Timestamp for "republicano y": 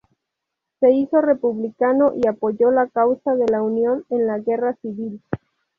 1.21-2.25